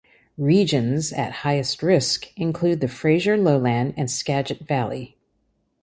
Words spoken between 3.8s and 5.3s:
and Skagit Valley.